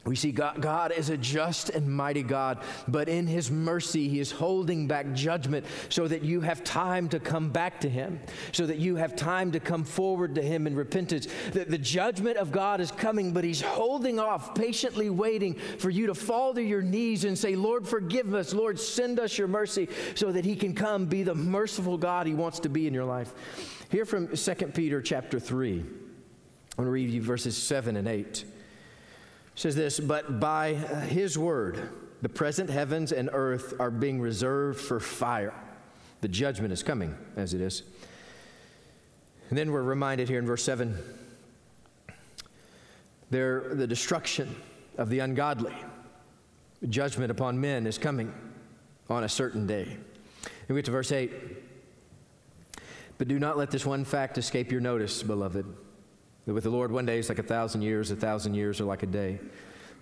we 0.05 0.17
see 0.17 0.33
God, 0.33 0.61
God, 0.61 0.93
is 0.93 1.09
a 1.09 1.17
just 1.17 1.71
and 1.71 1.89
mighty 1.89 2.23
God, 2.23 2.63
but 2.87 3.09
in 3.09 3.27
His 3.27 3.51
mercy, 3.51 4.07
He 4.07 4.21
is 4.21 4.31
holding 4.31 4.87
back 4.87 5.13
judgment 5.15 5.65
so 5.89 6.07
that 6.07 6.23
you 6.23 6.43
have 6.43 6.63
time 6.63 7.09
to 7.09 7.19
come 7.19 7.49
back 7.49 7.81
to 7.81 7.89
Him, 7.89 8.21
so 8.53 8.67
that 8.67 8.77
you 8.77 8.97
have 8.97 9.17
time 9.17 9.51
to 9.53 9.61
come 9.61 9.83
forward 9.83 10.35
to 10.35 10.43
Him 10.43 10.67
in 10.67 10.77
repentance. 10.77 11.27
That 11.53 11.71
the 11.71 11.79
judgment 11.79 12.37
of 12.37 12.53
God 12.53 12.83
is 12.83 12.91
coming, 12.91 13.33
but 13.33 13.45
He's 13.45 13.63
holding 13.63 14.21
off, 14.21 14.55
patiently 14.55 15.09
waiting 15.09 15.55
for 15.55 15.89
you 15.89 16.07
to 16.09 16.15
fall 16.15 16.53
to 16.53 16.63
your 16.63 16.83
knees 16.83 17.25
and 17.25 17.39
say, 17.39 17.57
Lord, 17.57 17.89
forgive 17.89 18.35
us. 18.35 18.53
Lord, 18.53 18.79
send 18.79 19.19
us 19.19 19.39
your 19.39 19.49
mercy 19.49 19.89
so 20.15 20.33
that 20.33 20.45
He 20.45 20.55
can 20.55 20.75
come 20.75 21.07
be 21.07 21.23
the 21.23 21.35
merciful 21.35 21.97
God 21.97 22.27
He 22.27 22.35
wants 22.35 22.61
to 22.61 22.69
be 22.69 22.87
in 22.87 22.93
your 22.93 23.07
life. 23.07 23.33
Here 23.91 24.05
from 24.05 24.37
2 24.37 24.55
Peter 24.75 25.01
chapter 25.01 25.41
3, 25.41 25.79
I'm 25.81 25.87
going 26.77 26.87
to 26.87 26.91
read 26.91 27.09
you 27.09 27.23
verses 27.23 27.57
7 27.57 27.97
and 27.97 28.07
8 28.07 28.45
says 29.55 29.75
this, 29.75 30.01
but 30.01 30.41
by 30.41 30.75
his 30.75 31.39
word, 31.39 31.91
the 32.23 32.29
present 32.29 32.71
heavens 32.71 33.13
and 33.13 33.31
earth 33.33 33.75
are 33.79 33.91
being 33.91 34.21
reserved 34.21 34.81
for 34.81 34.99
fire, 34.99 35.55
The 36.21 36.29
judgment 36.29 36.73
is 36.73 36.83
coming, 36.83 37.15
as 37.37 37.53
it 37.53 37.61
is. 37.61 37.83
And 39.51 39.59
then 39.59 39.71
we're 39.71 39.83
reminded 39.83 40.29
here 40.29 40.39
in 40.39 40.47
verse 40.47 40.63
7 40.63 40.97
there, 43.31 43.75
the 43.75 43.87
destruction 43.87 44.55
of 44.97 45.11
the 45.11 45.19
ungodly, 45.19 45.75
judgment 46.89 47.31
upon 47.31 47.61
men 47.61 47.87
is 47.87 47.99
coming 47.99 48.33
on 49.11 49.25
a 49.25 49.29
certain 49.29 49.67
day. 49.67 49.85
And 49.85 50.69
we 50.69 50.77
get 50.77 50.85
to 50.87 50.93
verse 50.93 51.13
8. 51.13 51.33
But 53.19 53.29
do 53.29 53.39
not 53.39 53.59
let 53.59 53.71
this 53.71 53.85
one 53.85 54.05
fact 54.05 54.39
escape 54.39 54.71
your 54.73 54.81
notice, 54.81 55.23
beloved. 55.23 55.67
That 56.47 56.55
with 56.55 56.65
the 56.65 56.71
Lord, 56.71 56.93
one 56.93 57.07
day 57.07 57.19
is 57.19 57.29
like 57.29 57.39
a 57.39 57.43
thousand 57.43 57.83
years, 57.83 58.11
a 58.11 58.17
thousand 58.17 58.55
years 58.55 58.81
are 58.81 58.85
like 58.85 59.03
a 59.03 59.07
day. 59.07 59.39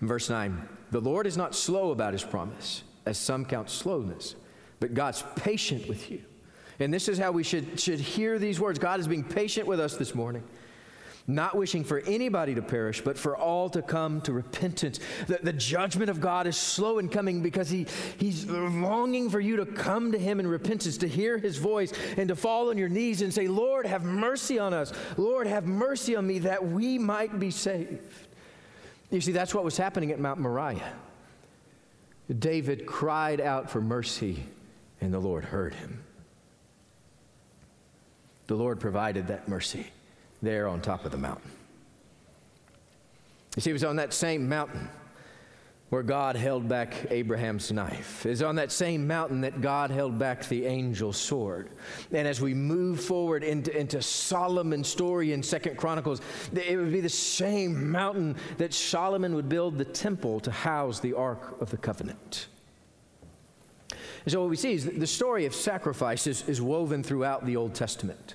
In 0.01 0.07
verse 0.07 0.29
9, 0.29 0.67
the 0.91 0.99
Lord 0.99 1.25
is 1.25 1.37
not 1.37 1.55
slow 1.55 1.91
about 1.91 2.13
his 2.13 2.23
promise, 2.23 2.83
as 3.05 3.17
some 3.17 3.45
count 3.45 3.69
slowness, 3.69 4.35
but 4.79 4.93
God's 4.93 5.23
patient 5.35 5.87
with 5.87 6.11
you. 6.11 6.21
And 6.79 6.93
this 6.93 7.07
is 7.07 7.17
how 7.17 7.31
we 7.31 7.43
should, 7.43 7.79
should 7.79 7.99
hear 7.99 8.39
these 8.39 8.59
words. 8.59 8.79
God 8.79 8.99
is 8.99 9.07
being 9.07 9.23
patient 9.23 9.67
with 9.67 9.79
us 9.79 9.95
this 9.95 10.13
morning 10.13 10.43
not 11.25 11.55
wishing 11.55 11.83
for 11.85 11.99
anybody 11.99 12.53
to 12.55 12.61
perish, 12.61 13.01
but 13.01 13.17
for 13.17 13.37
all 13.37 13.69
to 13.69 13.81
come 13.81 14.19
to 14.21 14.33
repentance. 14.33 14.99
The, 15.27 15.39
the, 15.41 15.53
judgment 15.53 16.09
of 16.09 16.19
God 16.19 16.47
is 16.47 16.57
slow 16.57 16.99
in 16.99 17.07
coming 17.07 17.41
because 17.41 17.69
he, 17.69 17.87
He's 18.17 18.45
longing 18.45 19.29
for 19.29 19.39
you 19.39 19.55
to 19.57 19.65
come 19.65 20.11
to 20.11 20.19
Him 20.19 20.41
in 20.41 20.47
repentance, 20.47 20.97
to 20.97 21.07
hear 21.07 21.37
His 21.37 21.57
voice, 21.57 21.93
and 22.17 22.27
to 22.27 22.35
fall 22.35 22.69
on 22.69 22.77
your 22.77 22.89
knees 22.89 23.21
and 23.21 23.33
say, 23.33 23.47
Lord, 23.47 23.85
have 23.85 24.03
mercy 24.03 24.59
on 24.59 24.73
us. 24.73 24.91
Lord, 25.15 25.47
have 25.47 25.65
mercy 25.65 26.15
on 26.15 26.27
me 26.27 26.39
that 26.39 26.65
we 26.65 26.97
might 26.97 27.39
be 27.39 27.51
saved. 27.51 28.01
You 29.09 29.21
see, 29.21 29.31
that's 29.31 29.53
what 29.53 29.63
was 29.63 29.77
happening 29.77 30.11
at 30.11 30.19
Mount 30.19 30.41
Moriah. 30.41 30.93
David 32.39 32.85
cried 32.85 33.39
out 33.39 33.69
for 33.69 33.79
mercy, 33.79 34.43
and 34.99 35.13
the 35.13 35.19
Lord 35.19 35.45
heard 35.45 35.73
him. 35.73 36.03
The 38.47 38.55
Lord 38.55 38.81
provided 38.81 39.27
that 39.27 39.47
mercy 39.47 39.87
there 40.43 40.67
on 40.67 40.81
top 40.81 41.05
of 41.05 41.11
the 41.11 41.17
mountain. 41.17 41.49
You 43.55 43.61
see, 43.61 43.69
it 43.69 43.73
was 43.73 43.83
on 43.83 43.95
that 43.95 44.13
same 44.13 44.47
mountain 44.49 44.89
where 45.89 46.01
God 46.01 46.35
held 46.35 46.67
back 46.67 47.05
Abraham's 47.11 47.71
knife. 47.71 48.25
It's 48.25 48.41
on 48.41 48.55
that 48.55 48.71
same 48.71 49.05
mountain 49.05 49.41
that 49.41 49.61
God 49.61 49.91
held 49.91 50.17
back 50.17 50.43
the 50.47 50.65
angel's 50.65 51.17
sword. 51.17 51.69
And 52.11 52.27
as 52.27 52.41
we 52.41 52.55
move 52.55 52.99
forward 52.99 53.43
into, 53.43 53.77
into 53.77 54.01
Solomon's 54.01 54.87
story 54.87 55.33
in 55.33 55.43
Second 55.43 55.77
Chronicles, 55.77 56.19
it 56.51 56.75
would 56.77 56.91
be 56.91 56.99
the 56.99 57.09
same 57.09 57.91
mountain 57.91 58.35
that 58.57 58.73
Solomon 58.73 59.35
would 59.35 59.49
build 59.49 59.77
the 59.77 59.85
temple 59.85 60.39
to 60.39 60.51
house 60.51 60.99
the 60.99 61.13
Ark 61.13 61.61
of 61.61 61.69
the 61.69 61.77
Covenant. 61.77 62.47
And 64.25 64.31
so 64.31 64.41
what 64.41 64.49
we 64.49 64.55
see 64.55 64.73
is 64.73 64.85
the 64.85 65.05
story 65.05 65.45
of 65.45 65.53
sacrifice 65.53 66.25
is, 66.25 66.43
is 66.49 66.59
woven 66.59 67.03
throughout 67.03 67.45
the 67.45 67.55
Old 67.55 67.75
Testament. 67.75 68.33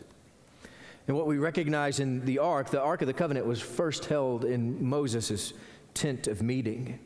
And 1.08 1.16
what 1.16 1.26
we 1.26 1.38
recognize 1.38 2.00
in 2.00 2.24
the 2.26 2.38
ark, 2.38 2.70
the 2.70 2.80
Ark 2.80 3.00
of 3.00 3.06
the 3.06 3.14
Covenant 3.14 3.46
was 3.46 3.60
first 3.60 4.04
held 4.04 4.44
in 4.44 4.86
Moses' 4.86 5.54
tent 5.94 6.26
of 6.26 6.42
meeting. 6.42 6.98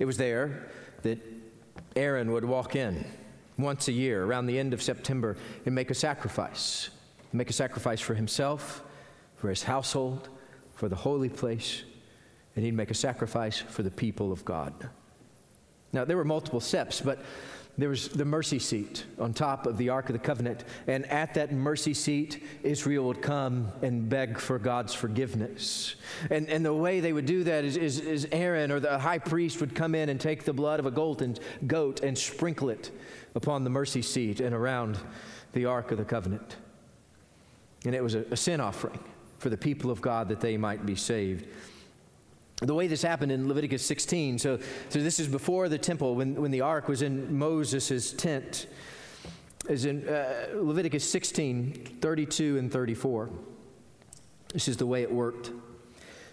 It 0.00 0.06
was 0.06 0.16
there 0.16 0.68
that 1.02 1.18
Aaron 1.94 2.32
would 2.32 2.44
walk 2.44 2.74
in 2.74 3.06
once 3.56 3.86
a 3.86 3.92
year 3.92 4.24
around 4.24 4.46
the 4.46 4.58
end 4.58 4.74
of 4.74 4.82
September 4.82 5.36
and 5.64 5.74
make 5.74 5.90
a 5.90 5.94
sacrifice. 5.94 6.90
Make 7.32 7.48
a 7.48 7.52
sacrifice 7.52 8.00
for 8.00 8.14
himself, 8.14 8.82
for 9.36 9.50
his 9.50 9.62
household, 9.62 10.28
for 10.74 10.88
the 10.88 10.96
holy 10.96 11.28
place, 11.28 11.84
and 12.56 12.64
he'd 12.64 12.74
make 12.74 12.90
a 12.90 12.94
sacrifice 12.94 13.58
for 13.58 13.84
the 13.84 13.90
people 13.90 14.32
of 14.32 14.44
God. 14.44 14.88
Now, 15.92 16.04
there 16.04 16.16
were 16.16 16.24
multiple 16.24 16.60
steps, 16.60 17.00
but 17.00 17.20
there 17.78 17.88
was 17.88 18.08
the 18.08 18.24
mercy 18.24 18.58
seat 18.58 19.04
on 19.18 19.32
top 19.32 19.66
of 19.66 19.78
the 19.78 19.88
Ark 19.88 20.08
of 20.08 20.12
the 20.12 20.18
Covenant. 20.18 20.64
And 20.86 21.06
at 21.06 21.34
that 21.34 21.52
mercy 21.52 21.94
seat, 21.94 22.42
Israel 22.62 23.06
would 23.06 23.22
come 23.22 23.68
and 23.80 24.08
beg 24.08 24.38
for 24.38 24.58
God's 24.58 24.92
forgiveness. 24.92 25.94
And, 26.30 26.48
and 26.48 26.64
the 26.64 26.74
way 26.74 27.00
they 27.00 27.12
would 27.12 27.26
do 27.26 27.44
that 27.44 27.64
is, 27.64 27.76
is, 27.76 28.00
is 28.00 28.28
Aaron 28.32 28.70
or 28.70 28.80
the 28.80 28.98
high 28.98 29.18
priest 29.18 29.60
would 29.60 29.74
come 29.74 29.94
in 29.94 30.08
and 30.08 30.20
take 30.20 30.44
the 30.44 30.52
blood 30.52 30.78
of 30.78 30.86
a 30.86 30.90
goat 30.90 31.22
and, 31.22 31.40
goat 31.66 32.00
and 32.02 32.18
sprinkle 32.18 32.68
it 32.68 32.90
upon 33.34 33.64
the 33.64 33.70
mercy 33.70 34.02
seat 34.02 34.40
and 34.40 34.54
around 34.54 34.98
the 35.52 35.64
Ark 35.64 35.90
of 35.90 35.98
the 35.98 36.04
Covenant. 36.04 36.56
And 37.86 37.94
it 37.94 38.02
was 38.02 38.14
a, 38.14 38.24
a 38.30 38.36
sin 38.36 38.60
offering 38.60 38.98
for 39.38 39.48
the 39.48 39.56
people 39.56 39.90
of 39.90 40.02
God 40.02 40.28
that 40.28 40.40
they 40.40 40.58
might 40.58 40.84
be 40.84 40.96
saved 40.96 41.46
the 42.60 42.74
way 42.74 42.86
this 42.86 43.02
happened 43.02 43.32
in 43.32 43.48
Leviticus 43.48 43.84
16. 43.84 44.38
So, 44.38 44.58
so 44.88 45.02
this 45.02 45.18
is 45.18 45.28
before 45.28 45.68
the 45.68 45.78
temple 45.78 46.14
when, 46.14 46.34
when 46.34 46.50
the 46.50 46.60
ark 46.60 46.88
was 46.88 47.02
in 47.02 47.36
Moses' 47.36 48.12
tent. 48.12 48.66
Is 49.68 49.84
in 49.84 50.08
uh, 50.08 50.48
Leviticus 50.54 51.08
16, 51.08 51.98
32 52.00 52.58
and 52.58 52.72
34. 52.72 53.30
This 54.52 54.68
is 54.68 54.78
the 54.78 54.86
way 54.86 55.02
it 55.02 55.12
worked. 55.12 55.52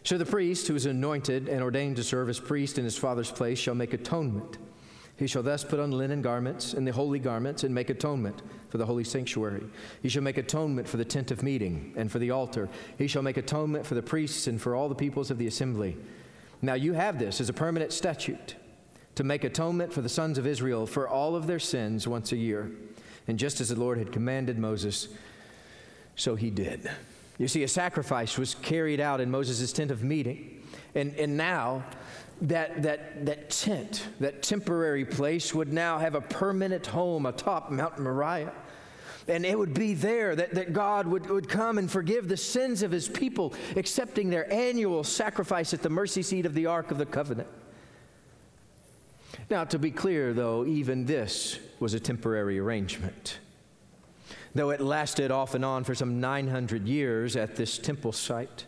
So 0.03 0.17
the 0.17 0.25
priest 0.25 0.67
who 0.67 0.75
is 0.75 0.85
anointed 0.85 1.49
and 1.49 1.61
ordained 1.61 1.97
to 1.97 2.03
serve 2.03 2.29
as 2.29 2.39
priest 2.39 2.77
in 2.77 2.85
his 2.85 2.97
father's 2.97 3.29
place 3.29 3.59
shall 3.59 3.75
make 3.75 3.93
atonement. 3.93 4.57
He 5.17 5.27
shall 5.27 5.43
thus 5.43 5.63
put 5.63 5.79
on 5.79 5.91
linen 5.91 6.21
garments 6.21 6.73
and 6.73 6.85
the 6.85 6.93
holy 6.93 7.17
garments 7.17 7.63
and 7.63 7.73
make 7.73 7.89
atonement 7.89 8.41
for 8.69 8.77
the 8.77 8.85
holy 8.85 9.03
sanctuary. 9.03 9.63
He 10.01 10.09
shall 10.09 10.21
make 10.21 10.37
atonement 10.37 10.87
for 10.87 10.97
the 10.97 11.05
tent 11.05 11.31
of 11.31 11.41
meeting 11.41 11.93
and 11.95 12.11
for 12.11 12.19
the 12.19 12.31
altar. 12.31 12.69
He 12.97 13.07
shall 13.07 13.23
make 13.23 13.37
atonement 13.37 13.85
for 13.85 13.95
the 13.95 14.03
priests 14.03 14.45
and 14.45 14.61
for 14.61 14.75
all 14.75 14.87
the 14.87 14.95
peoples 14.95 15.31
of 15.31 15.39
the 15.39 15.47
assembly. 15.47 15.97
Now 16.61 16.75
you 16.75 16.93
have 16.93 17.17
this 17.17 17.41
as 17.41 17.49
a 17.49 17.53
permanent 17.53 17.93
statute 17.93 18.55
to 19.15 19.23
make 19.23 19.43
atonement 19.43 19.91
for 19.91 20.01
the 20.01 20.09
sons 20.09 20.37
of 20.37 20.45
Israel 20.45 20.85
for 20.85 21.07
all 21.07 21.35
of 21.35 21.47
their 21.47 21.59
sins 21.59 22.07
once 22.07 22.31
a 22.31 22.37
year. 22.37 22.71
And 23.27 23.39
just 23.39 23.59
as 23.59 23.69
the 23.69 23.79
Lord 23.79 23.97
had 23.97 24.11
commanded 24.11 24.59
Moses, 24.59 25.07
so 26.15 26.35
he 26.35 26.51
did. 26.51 26.89
You 27.39 27.47
see, 27.47 27.63
a 27.63 27.67
sacrifice 27.67 28.37
was 28.37 28.55
carried 28.55 28.99
out 28.99 29.19
in 29.19 29.29
Moses' 29.29 29.71
tent 29.71 29.91
of 29.91 30.03
meeting. 30.03 30.63
And, 30.95 31.15
and 31.15 31.37
now, 31.37 31.83
that, 32.41 32.83
that, 32.83 33.25
that 33.25 33.49
tent, 33.49 34.07
that 34.19 34.43
temporary 34.43 35.05
place, 35.05 35.53
would 35.53 35.73
now 35.73 35.97
have 35.97 36.15
a 36.15 36.21
permanent 36.21 36.85
home 36.85 37.25
atop 37.25 37.71
Mount 37.71 37.99
Moriah. 37.99 38.53
And 39.27 39.45
it 39.45 39.57
would 39.57 39.73
be 39.73 39.93
there 39.93 40.35
that, 40.35 40.53
that 40.53 40.71
God 40.71 41.07
would, 41.07 41.29
would 41.29 41.49
come 41.49 41.77
and 41.77 41.91
forgive 41.91 42.29
the 42.29 42.37
sins 42.37 42.81
of 42.81 42.91
his 42.91 43.09
people, 43.09 43.53
accepting 43.75 44.29
their 44.29 44.51
annual 44.51 45.03
sacrifice 45.03 45.73
at 45.73 45.81
the 45.81 45.89
mercy 45.89 46.21
seat 46.21 46.45
of 46.45 46.53
the 46.53 46.67
Ark 46.67 46.91
of 46.91 46.97
the 46.97 47.05
Covenant. 47.05 47.49
Now, 49.49 49.65
to 49.65 49.79
be 49.79 49.91
clear, 49.91 50.33
though, 50.33 50.65
even 50.65 51.05
this 51.05 51.59
was 51.79 51.93
a 51.93 51.99
temporary 51.99 52.59
arrangement. 52.59 53.39
Though 54.55 54.69
it 54.71 54.81
lasted 54.81 55.29
off 55.29 55.55
and 55.55 55.63
on 55.65 55.83
for 55.83 55.93
some 55.93 56.19
900 56.19 56.87
years 56.87 57.35
at 57.35 57.55
this 57.55 57.77
temple 57.77 58.11
site, 58.11 58.65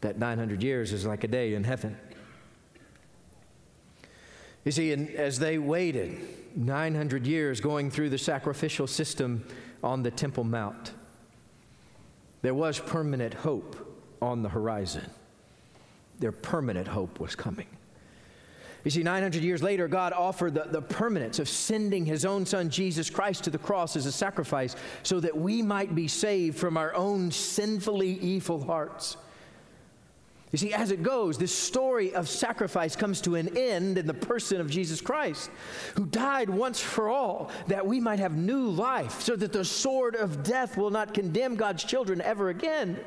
that 0.00 0.18
900 0.18 0.62
years 0.62 0.92
is 0.92 1.04
like 1.04 1.24
a 1.24 1.28
day 1.28 1.54
in 1.54 1.64
heaven. 1.64 1.96
You 4.64 4.72
see, 4.72 4.92
and 4.92 5.08
as 5.10 5.38
they 5.38 5.58
waited 5.58 6.18
900 6.56 7.26
years 7.26 7.60
going 7.60 7.90
through 7.90 8.10
the 8.10 8.18
sacrificial 8.18 8.86
system 8.86 9.44
on 9.82 10.02
the 10.02 10.10
Temple 10.10 10.44
Mount, 10.44 10.92
there 12.42 12.54
was 12.54 12.78
permanent 12.78 13.34
hope 13.34 13.76
on 14.20 14.42
the 14.42 14.48
horizon. 14.48 15.08
Their 16.18 16.32
permanent 16.32 16.88
hope 16.88 17.20
was 17.20 17.34
coming. 17.34 17.66
You 18.84 18.90
see, 18.90 19.02
900 19.02 19.42
years 19.42 19.62
later, 19.62 19.88
God 19.88 20.14
offered 20.14 20.54
the, 20.54 20.64
the 20.64 20.80
permanence 20.80 21.38
of 21.38 21.48
sending 21.48 22.06
his 22.06 22.24
own 22.24 22.46
son, 22.46 22.70
Jesus 22.70 23.10
Christ, 23.10 23.44
to 23.44 23.50
the 23.50 23.58
cross 23.58 23.94
as 23.94 24.06
a 24.06 24.12
sacrifice 24.12 24.74
so 25.02 25.20
that 25.20 25.36
we 25.36 25.60
might 25.60 25.94
be 25.94 26.08
saved 26.08 26.58
from 26.58 26.78
our 26.78 26.94
own 26.94 27.30
sinfully 27.30 28.18
evil 28.20 28.62
hearts 28.62 29.18
you 30.52 30.58
see, 30.58 30.74
as 30.74 30.90
it 30.90 31.02
goes, 31.02 31.38
this 31.38 31.54
story 31.54 32.12
of 32.12 32.28
sacrifice 32.28 32.96
comes 32.96 33.20
to 33.20 33.36
an 33.36 33.56
end 33.56 33.98
in 33.98 34.06
the 34.06 34.14
person 34.14 34.60
of 34.60 34.68
Jesus 34.68 35.00
Christ, 35.00 35.50
who 35.94 36.06
died 36.06 36.50
once 36.50 36.80
for 36.80 37.08
all 37.08 37.50
that 37.68 37.86
we 37.86 38.00
might 38.00 38.18
have 38.18 38.36
new 38.36 38.68
life, 38.68 39.20
so 39.20 39.36
that 39.36 39.52
the 39.52 39.64
sword 39.64 40.16
of 40.16 40.42
death 40.42 40.76
will 40.76 40.90
not 40.90 41.14
condemn 41.14 41.54
God's 41.54 41.84
children 41.84 42.20
ever 42.20 42.48
again. 42.48 42.98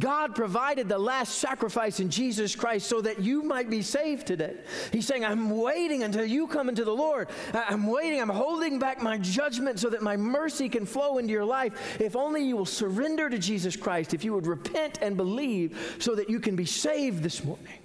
God 0.00 0.34
provided 0.34 0.88
the 0.88 0.98
last 0.98 1.38
sacrifice 1.38 2.00
in 2.00 2.10
Jesus 2.10 2.54
Christ 2.54 2.88
so 2.88 3.00
that 3.00 3.20
you 3.20 3.42
might 3.42 3.68
be 3.70 3.82
saved 3.82 4.26
today. 4.26 4.54
He's 4.92 5.06
saying, 5.06 5.24
I'm 5.24 5.50
waiting 5.50 6.02
until 6.02 6.24
you 6.24 6.46
come 6.46 6.68
into 6.68 6.84
the 6.84 6.94
Lord. 6.94 7.28
I'm 7.52 7.86
waiting. 7.86 8.20
I'm 8.20 8.28
holding 8.28 8.78
back 8.78 9.02
my 9.02 9.18
judgment 9.18 9.78
so 9.78 9.90
that 9.90 10.02
my 10.02 10.16
mercy 10.16 10.68
can 10.68 10.86
flow 10.86 11.18
into 11.18 11.32
your 11.32 11.44
life. 11.44 12.00
If 12.00 12.16
only 12.16 12.44
you 12.44 12.56
will 12.56 12.66
surrender 12.66 13.28
to 13.28 13.38
Jesus 13.38 13.76
Christ, 13.76 14.14
if 14.14 14.24
you 14.24 14.34
would 14.34 14.46
repent 14.46 14.98
and 15.02 15.16
believe 15.16 15.96
so 15.98 16.14
that 16.14 16.30
you 16.30 16.40
can 16.40 16.56
be 16.56 16.66
saved 16.66 17.22
this 17.22 17.44
morning. 17.44 17.78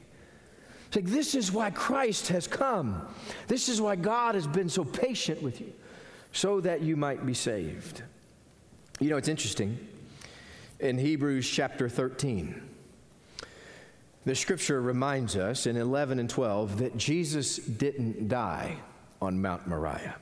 It's 0.88 0.96
like, 0.96 1.06
this 1.06 1.34
is 1.34 1.52
why 1.52 1.72
Christ 1.72 2.28
has 2.28 2.46
come. 2.46 3.02
This 3.48 3.68
is 3.68 3.82
why 3.82 3.96
God 3.96 4.36
has 4.36 4.46
been 4.46 4.70
so 4.70 4.86
patient 4.86 5.42
with 5.42 5.60
you, 5.60 5.74
so 6.32 6.62
that 6.62 6.82
you 6.82 6.96
might 6.96 7.26
be 7.26 7.34
saved. 7.34 8.04
You 9.00 9.10
know, 9.10 9.18
it's 9.18 9.28
interesting 9.28 9.78
in 10.84 10.98
Hebrews 10.98 11.50
chapter 11.50 11.88
13. 11.88 12.62
The 14.26 14.36
scripture 14.36 14.82
reminds 14.82 15.38
us 15.38 15.66
in 15.66 15.78
11 15.78 16.20
and 16.20 16.30
12 16.30 16.80
that 16.80 16.98
Jesus 16.98 17.56
didn't 17.56 18.28
die 18.28 18.76
on 19.22 19.42
Mount 19.42 19.66
Moriah. 19.66 20.16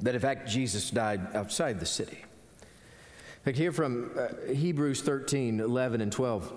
that 0.00 0.14
in 0.14 0.20
fact 0.20 0.48
Jesus 0.48 0.90
died 0.90 1.34
outside 1.34 1.80
the 1.80 1.86
city. 1.86 2.18
Fact, 3.44 3.56
here 3.56 3.72
from 3.72 4.10
uh, 4.18 4.52
Hebrews 4.52 5.00
13, 5.00 5.60
11, 5.60 6.02
and 6.02 6.12
12 6.12 6.52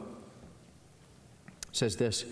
says 1.72 1.96
this 1.96 2.26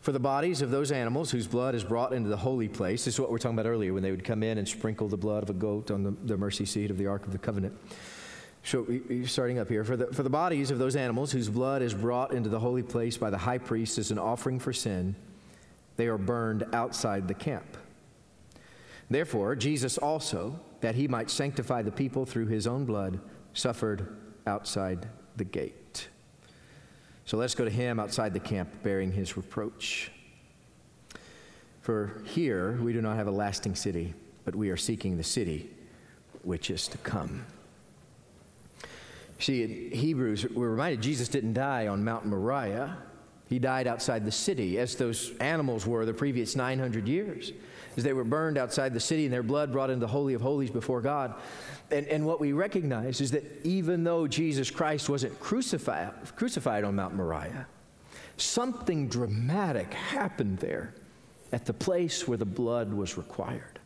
For 0.00 0.10
the 0.10 0.18
bodies 0.18 0.62
of 0.62 0.72
those 0.72 0.90
animals 0.90 1.30
whose 1.30 1.46
blood 1.46 1.76
is 1.76 1.84
brought 1.84 2.12
into 2.12 2.28
the 2.28 2.36
holy 2.36 2.68
place, 2.68 3.04
this 3.04 3.14
is 3.14 3.20
what 3.20 3.30
we 3.30 3.36
are 3.36 3.38
talking 3.38 3.56
about 3.56 3.70
earlier 3.70 3.94
when 3.94 4.02
they 4.02 4.10
would 4.10 4.24
come 4.24 4.42
in 4.42 4.58
and 4.58 4.68
sprinkle 4.68 5.06
the 5.06 5.16
blood 5.16 5.44
of 5.44 5.50
a 5.50 5.54
goat 5.54 5.92
on 5.92 6.02
the, 6.02 6.10
the 6.24 6.36
mercy 6.36 6.64
seat 6.64 6.90
of 6.90 6.98
the 6.98 7.06
Ark 7.06 7.24
of 7.24 7.30
the 7.30 7.38
Covenant. 7.38 7.76
So, 8.64 8.86
starting 9.26 9.58
up 9.58 9.68
here, 9.68 9.84
for 9.84 9.94
the, 9.94 10.06
for 10.06 10.22
the 10.22 10.30
bodies 10.30 10.70
of 10.70 10.78
those 10.78 10.96
animals 10.96 11.30
whose 11.30 11.50
blood 11.50 11.82
is 11.82 11.92
brought 11.92 12.32
into 12.32 12.48
the 12.48 12.58
holy 12.58 12.82
place 12.82 13.18
by 13.18 13.28
the 13.28 13.36
high 13.36 13.58
priest 13.58 13.98
as 13.98 14.10
an 14.10 14.18
offering 14.18 14.58
for 14.58 14.72
sin, 14.72 15.14
they 15.96 16.06
are 16.06 16.16
burned 16.16 16.64
outside 16.72 17.28
the 17.28 17.34
camp. 17.34 17.76
Therefore, 19.10 19.54
Jesus 19.54 19.98
also, 19.98 20.58
that 20.80 20.94
he 20.94 21.06
might 21.06 21.30
sanctify 21.30 21.82
the 21.82 21.92
people 21.92 22.24
through 22.24 22.46
his 22.46 22.66
own 22.66 22.86
blood, 22.86 23.20
suffered 23.52 24.16
outside 24.46 25.08
the 25.36 25.44
gate. 25.44 26.08
So 27.26 27.36
let's 27.36 27.54
go 27.54 27.64
to 27.64 27.70
him 27.70 28.00
outside 28.00 28.32
the 28.32 28.40
camp, 28.40 28.82
bearing 28.82 29.12
his 29.12 29.36
reproach. 29.36 30.10
For 31.82 32.22
here 32.24 32.78
we 32.82 32.94
do 32.94 33.02
not 33.02 33.16
have 33.16 33.26
a 33.26 33.30
lasting 33.30 33.74
city, 33.74 34.14
but 34.46 34.54
we 34.54 34.70
are 34.70 34.76
seeking 34.76 35.18
the 35.18 35.22
city 35.24 35.70
which 36.42 36.70
is 36.70 36.88
to 36.88 36.98
come. 36.98 37.44
See, 39.44 39.62
in 39.62 39.90
Hebrews, 39.90 40.46
we're 40.54 40.70
reminded 40.70 41.02
Jesus 41.02 41.28
didn't 41.28 41.52
die 41.52 41.86
on 41.88 42.02
Mount 42.02 42.24
Moriah. 42.24 42.96
He 43.46 43.58
died 43.58 43.86
outside 43.86 44.24
the 44.24 44.32
city, 44.32 44.78
as 44.78 44.96
those 44.96 45.36
animals 45.36 45.86
were 45.86 46.06
the 46.06 46.14
previous 46.14 46.56
900 46.56 47.06
years, 47.06 47.52
as 47.98 48.04
they 48.04 48.14
were 48.14 48.24
burned 48.24 48.56
outside 48.56 48.94
the 48.94 49.00
city 49.00 49.26
and 49.26 49.34
their 49.34 49.42
blood 49.42 49.70
brought 49.70 49.90
into 49.90 50.00
the 50.00 50.10
Holy 50.10 50.32
of 50.32 50.40
Holies 50.40 50.70
before 50.70 51.02
God. 51.02 51.34
And, 51.90 52.06
and 52.06 52.24
what 52.24 52.40
we 52.40 52.54
recognize 52.54 53.20
is 53.20 53.32
that 53.32 53.44
even 53.64 54.02
though 54.02 54.26
Jesus 54.26 54.70
Christ 54.70 55.10
wasn't 55.10 55.38
crucified, 55.40 56.14
crucified 56.36 56.82
on 56.82 56.96
Mount 56.96 57.14
Moriah, 57.14 57.66
something 58.38 59.08
dramatic 59.08 59.92
happened 59.92 60.56
there 60.60 60.94
at 61.52 61.66
the 61.66 61.74
place 61.74 62.26
where 62.26 62.38
the 62.38 62.46
blood 62.46 62.94
was 62.94 63.18
required 63.18 63.78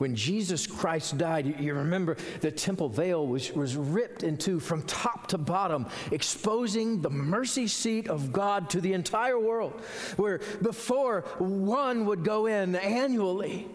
when 0.00 0.14
Jesus 0.14 0.66
Christ 0.66 1.18
died, 1.18 1.60
you 1.60 1.74
remember 1.74 2.16
the 2.40 2.50
temple 2.50 2.88
veil 2.88 3.26
was, 3.26 3.52
was 3.52 3.76
ripped 3.76 4.22
in 4.22 4.38
two 4.38 4.58
from 4.58 4.82
top 4.84 5.26
to 5.26 5.36
bottom, 5.36 5.86
exposing 6.10 7.02
the 7.02 7.10
mercy 7.10 7.66
seat 7.66 8.08
of 8.08 8.32
God 8.32 8.70
to 8.70 8.80
the 8.80 8.94
entire 8.94 9.38
world. 9.38 9.78
Where 10.16 10.40
before 10.62 11.26
one 11.36 12.06
would 12.06 12.24
go 12.24 12.46
in 12.46 12.76
annually, 12.76 13.68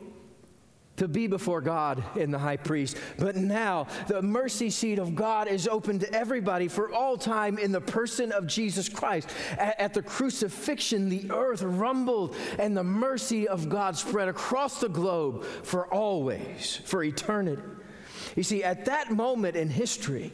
to 0.98 1.08
be 1.08 1.28
before 1.28 1.62
God 1.62 2.04
in 2.16 2.32
the 2.32 2.40
high 2.40 2.58
priest. 2.58 2.98
But 3.18 3.36
now 3.36 3.88
the 4.08 4.22
mercy 4.22 4.70
seat 4.70 5.00
of 5.00 5.16
God 5.16 5.48
is 5.48 5.68
open 5.68 6.00
to 6.00 6.14
everybody 6.14 6.68
for 6.68 6.92
all 6.94 7.18
time 7.18 7.58
in 7.58 7.72
the 7.72 7.82
person 7.82 8.32
of 8.32 8.48
Jesus 8.48 8.90
Christ. 8.90 9.30
At, 9.58 9.80
at, 9.80 9.94
the 9.94 10.02
crucifixion, 10.02 11.10
the 11.10 11.32
earth 11.32 11.62
rumbled 11.62 12.36
and 12.60 12.76
the 12.76 12.84
mercy 12.84 13.48
of 13.48 13.70
God 13.70 13.98
spread 13.98 14.28
across 14.28 14.80
the 14.80 14.90
globe 14.90 15.44
for 15.44 15.88
always, 15.94 16.82
for 16.86 17.04
eternity. 17.04 17.62
You 18.36 18.44
see, 18.44 18.64
at 18.64 18.86
that 18.86 19.12
moment 19.12 19.56
in 19.56 19.70
history, 19.70 20.34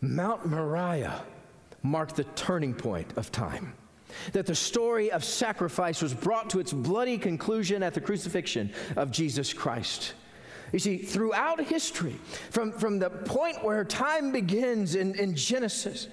Mount 0.00 0.46
Moriah 0.46 1.22
marked 1.82 2.16
the 2.16 2.24
turning 2.24 2.74
point 2.74 3.16
of 3.16 3.32
time 3.32 3.74
that 4.32 4.46
the 4.46 4.54
story 4.54 5.10
of 5.10 5.24
sacrifice 5.24 6.02
was 6.02 6.14
brought 6.14 6.50
to 6.50 6.60
its 6.60 6.72
bloody 6.72 7.18
conclusion 7.18 7.82
at 7.82 7.94
the 7.94 8.00
crucifixion 8.00 8.72
of 8.96 9.10
Jesus 9.10 9.52
Christ. 9.52 10.14
You 10.72 10.78
see, 10.78 10.98
throughout 10.98 11.60
history, 11.60 12.16
from, 12.50 12.72
from 12.72 12.98
the 12.98 13.10
point 13.10 13.64
where 13.64 13.84
time 13.84 14.30
begins 14.30 14.94
in, 14.94 15.14
in 15.16 15.34
Genesis, 15.34 16.08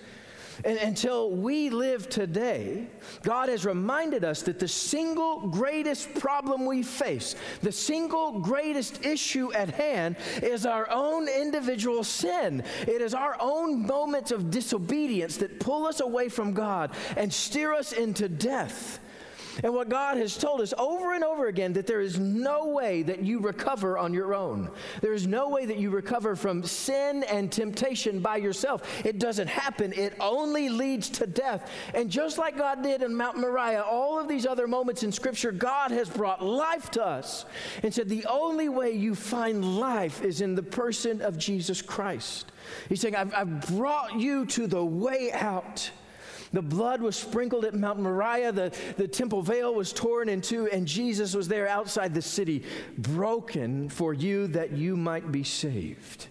and 0.65 0.77
until 0.77 1.31
we 1.31 1.69
live 1.69 2.09
today, 2.09 2.87
God 3.23 3.49
has 3.49 3.65
reminded 3.65 4.23
us 4.23 4.41
that 4.43 4.60
the 4.60 4.67
single 4.67 5.47
greatest 5.47 6.13
problem 6.15 6.65
we 6.65 6.84
face, 6.84 7.36
the 7.62 7.71
single 7.71 8.39
greatest 8.39 9.05
issue 9.05 9.53
at 9.53 9.69
hand, 9.69 10.15
is 10.41 10.65
our 10.65 10.89
own 10.89 11.27
individual 11.27 12.03
sin. 12.03 12.63
It 12.82 13.01
is 13.01 13.13
our 13.13 13.38
own 13.39 13.86
moments 13.86 14.32
of 14.32 14.51
disobedience 14.51 15.38
that 15.38 15.60
pull 15.60 15.86
us 15.86 15.99
away 15.99 16.29
from 16.29 16.53
God 16.53 16.91
and 17.15 17.32
steer 17.32 17.73
us 17.73 17.91
into 17.91 18.29
death. 18.29 18.99
And 19.63 19.74
what 19.74 19.89
God 19.89 20.17
has 20.17 20.38
told 20.38 20.62
us 20.62 20.74
over 20.78 21.13
and 21.13 21.24
over 21.24 21.48
again 21.48 21.74
that 21.74 21.88
there 21.88 22.02
is 22.02 22.20
no 22.20 22.67
way 22.67 23.04
that 23.04 23.24
you 23.24 23.39
recover 23.39 23.98
on 23.98 24.13
your 24.13 24.34
own. 24.34 24.70
There 25.02 25.13
is 25.13 25.28
no 25.28 25.50
way 25.50 25.65
that 25.65 25.78
you 25.78 25.89
recover 25.89 26.36
from 26.36 26.63
sin 26.63 27.24
and 27.24 27.52
temptation 27.52 28.20
by 28.20 28.38
yourself. 28.38 29.06
It 29.06 29.20
doesn't 29.20 29.48
happen. 29.48 29.93
It 29.93 30.13
only 30.20 30.70
leads 30.70 31.10
to 31.10 31.28
death. 31.28 31.72
And 31.93 32.10
just 32.10 32.38
like 32.38 32.58
God 32.58 32.84
did 32.84 33.02
in 33.02 33.15
Mount 33.15 33.38
Moriah, 33.38 33.82
all 33.84 34.20
of 34.20 34.28
these 34.28 34.46
other 34.46 34.67
moments 34.67 35.04
in 35.04 35.12
Scripture, 35.12 35.52
God 35.52 35.91
has 35.91 36.10
brought 36.10 36.43
life 36.43 36.91
to 36.91 37.04
us 37.04 37.46
and 37.84 37.93
said 37.93 38.10
the 38.10 38.26
only 38.26 38.70
way 38.70 38.91
you 38.91 39.15
find 39.15 39.80
life 39.80 40.22
is 40.22 40.41
in 40.41 40.56
the 40.56 40.63
person 40.63 41.22
of 41.22 41.38
Jesus 41.38 41.82
Christ. 41.82 42.52
He's 42.89 43.02
saying, 43.02 43.15
I've, 43.15 43.34
I've 43.34 43.67
brought 43.76 44.20
you 44.20 44.46
to 44.48 44.67
the 44.67 44.84
way 44.84 45.32
out. 45.32 45.91
The 46.53 46.62
blood 46.62 47.01
was 47.01 47.15
sprinkled 47.15 47.65
at 47.65 47.73
Mount 47.73 47.99
Moriah, 47.99 48.51
the, 48.51 48.73
the 48.95 49.07
temple 49.07 49.41
veil 49.41 49.73
was 49.73 49.91
torn 49.91 50.29
in 50.29 50.41
two, 50.41 50.67
and 50.67 50.88
Jesus 50.88 51.36
was 51.36 51.47
there 51.47 51.67
outside 51.67 52.13
the 52.13 52.21
city, 52.21 52.63
broken 52.97 53.89
for 53.89 54.13
you 54.13 54.47
that 54.47 54.71
you 54.71 54.95
might 54.95 55.31
be 55.31 55.43
saved. 55.43 56.27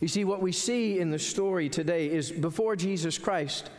You 0.00 0.08
see, 0.08 0.24
what 0.24 0.42
we 0.42 0.52
see 0.52 0.98
in 0.98 1.10
the 1.10 1.18
story 1.18 1.68
today 1.68 2.10
is 2.10 2.30
before 2.30 2.76
Jesus 2.76 3.18
Christ, 3.18 3.70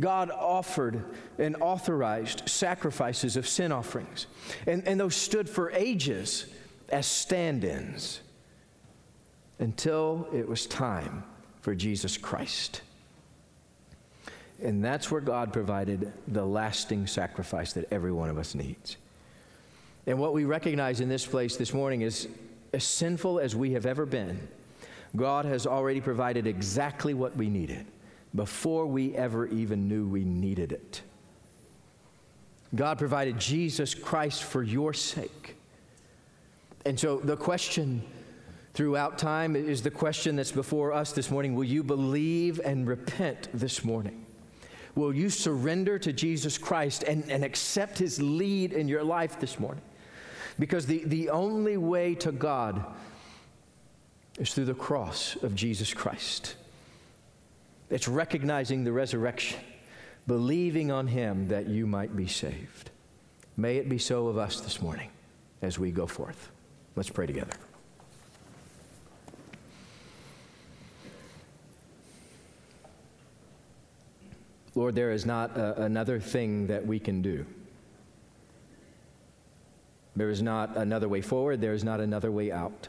God 0.00 0.30
offered 0.30 1.04
and 1.38 1.56
authorized 1.60 2.48
sacrifices 2.48 3.36
of 3.36 3.48
sin 3.48 3.72
offerings, 3.72 4.26
and, 4.66 4.86
and 4.86 5.00
those 5.00 5.16
stood 5.16 5.50
for 5.50 5.70
ages 5.72 6.46
as 6.88 7.06
stand 7.06 7.64
ins 7.64 8.20
until 9.58 10.28
it 10.32 10.48
was 10.48 10.66
time 10.66 11.24
for 11.60 11.74
Jesus 11.74 12.16
Christ. 12.16 12.82
And 14.62 14.84
that's 14.84 15.10
where 15.10 15.20
God 15.20 15.52
provided 15.52 16.12
the 16.26 16.44
lasting 16.44 17.06
sacrifice 17.06 17.72
that 17.74 17.92
every 17.92 18.12
one 18.12 18.28
of 18.28 18.38
us 18.38 18.54
needs. 18.54 18.96
And 20.06 20.18
what 20.18 20.32
we 20.32 20.44
recognize 20.44 21.00
in 21.00 21.08
this 21.08 21.26
place 21.26 21.56
this 21.56 21.72
morning 21.72 22.00
is 22.00 22.28
as 22.72 22.84
sinful 22.84 23.38
as 23.38 23.54
we 23.54 23.72
have 23.72 23.86
ever 23.86 24.04
been, 24.04 24.48
God 25.14 25.44
has 25.44 25.66
already 25.66 26.00
provided 26.00 26.46
exactly 26.46 27.14
what 27.14 27.36
we 27.36 27.48
needed 27.48 27.86
before 28.34 28.86
we 28.86 29.14
ever 29.14 29.46
even 29.46 29.88
knew 29.88 30.06
we 30.06 30.24
needed 30.24 30.72
it. 30.72 31.02
God 32.74 32.98
provided 32.98 33.38
Jesus 33.38 33.94
Christ 33.94 34.44
for 34.44 34.62
your 34.62 34.92
sake. 34.92 35.56
And 36.84 36.98
so 36.98 37.18
the 37.18 37.36
question 37.36 38.02
throughout 38.74 39.18
time 39.18 39.56
is 39.56 39.82
the 39.82 39.90
question 39.90 40.36
that's 40.36 40.52
before 40.52 40.92
us 40.92 41.12
this 41.12 41.30
morning 41.30 41.54
Will 41.54 41.64
you 41.64 41.82
believe 41.82 42.60
and 42.64 42.86
repent 42.86 43.48
this 43.54 43.84
morning? 43.84 44.26
Will 44.98 45.14
you 45.14 45.30
surrender 45.30 45.96
to 45.96 46.12
Jesus 46.12 46.58
Christ 46.58 47.04
and, 47.04 47.30
and 47.30 47.44
accept 47.44 47.98
his 47.98 48.20
lead 48.20 48.72
in 48.72 48.88
your 48.88 49.04
life 49.04 49.38
this 49.38 49.60
morning? 49.60 49.84
Because 50.58 50.86
the, 50.86 51.04
the 51.04 51.30
only 51.30 51.76
way 51.76 52.16
to 52.16 52.32
God 52.32 52.84
is 54.40 54.52
through 54.52 54.64
the 54.64 54.74
cross 54.74 55.36
of 55.44 55.54
Jesus 55.54 55.94
Christ. 55.94 56.56
It's 57.90 58.08
recognizing 58.08 58.82
the 58.82 58.90
resurrection, 58.90 59.60
believing 60.26 60.90
on 60.90 61.06
him 61.06 61.46
that 61.46 61.68
you 61.68 61.86
might 61.86 62.16
be 62.16 62.26
saved. 62.26 62.90
May 63.56 63.76
it 63.76 63.88
be 63.88 63.98
so 63.98 64.26
of 64.26 64.36
us 64.36 64.58
this 64.58 64.82
morning 64.82 65.10
as 65.62 65.78
we 65.78 65.92
go 65.92 66.08
forth. 66.08 66.50
Let's 66.96 67.08
pray 67.08 67.26
together. 67.26 67.54
Lord, 74.78 74.94
there 74.94 75.10
is 75.10 75.26
not 75.26 75.56
a, 75.56 75.82
another 75.82 76.20
thing 76.20 76.68
that 76.68 76.86
we 76.86 77.00
can 77.00 77.20
do. 77.20 77.44
There 80.14 80.30
is 80.30 80.40
not 80.40 80.76
another 80.76 81.08
way 81.08 81.20
forward, 81.20 81.60
there 81.60 81.72
is 81.72 81.82
not 81.82 81.98
another 81.98 82.30
way 82.30 82.52
out. 82.52 82.86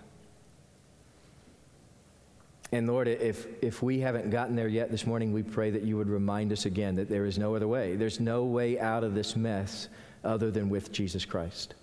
And 2.71 2.86
Lord, 2.86 3.08
if, 3.08 3.47
if 3.63 3.82
we 3.82 4.02
haven't 4.02 4.30
gotten 4.30 4.56
there 4.56 4.67
yet 4.67 4.91
this 4.91 5.08
morning, 5.08 5.34
we 5.34 5.41
pray 5.41 5.71
that 5.71 5.82
you 5.82 5.97
would 5.97 6.10
remind 6.10 6.52
us 6.52 6.67
again 6.67 6.95
that 6.97 7.10
there 7.10 7.25
is 7.25 7.39
no 7.39 7.56
other 7.56 7.67
way. 7.67 7.95
There's 7.95 8.19
no 8.19 8.43
way 8.43 8.80
out 8.80 9.04
of 9.04 9.15
this 9.15 9.36
mess 9.36 9.89
other 10.23 10.52
than 10.52 10.69
with 10.69 10.91
Jesus 10.91 11.25
Christ. 11.25 11.73